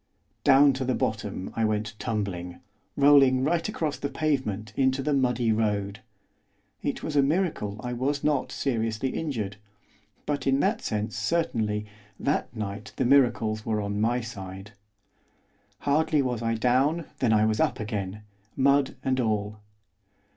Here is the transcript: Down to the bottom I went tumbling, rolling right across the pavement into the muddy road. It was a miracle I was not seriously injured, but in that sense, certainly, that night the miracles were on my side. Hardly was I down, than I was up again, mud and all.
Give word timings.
Down 0.43 0.73
to 0.73 0.83
the 0.83 0.95
bottom 0.95 1.53
I 1.55 1.63
went 1.63 1.93
tumbling, 1.99 2.59
rolling 2.97 3.43
right 3.43 3.69
across 3.69 3.97
the 3.99 4.09
pavement 4.09 4.73
into 4.75 5.03
the 5.03 5.13
muddy 5.13 5.51
road. 5.51 5.99
It 6.81 7.03
was 7.03 7.15
a 7.15 7.21
miracle 7.21 7.79
I 7.83 7.93
was 7.93 8.23
not 8.23 8.51
seriously 8.51 9.09
injured, 9.09 9.57
but 10.25 10.47
in 10.47 10.59
that 10.61 10.81
sense, 10.81 11.15
certainly, 11.15 11.85
that 12.19 12.51
night 12.55 12.93
the 12.95 13.05
miracles 13.05 13.63
were 13.63 13.79
on 13.79 14.01
my 14.01 14.21
side. 14.21 14.71
Hardly 15.81 16.23
was 16.23 16.41
I 16.41 16.55
down, 16.55 17.05
than 17.19 17.31
I 17.31 17.45
was 17.45 17.59
up 17.59 17.79
again, 17.79 18.23
mud 18.57 18.95
and 19.03 19.19
all. 19.19 19.59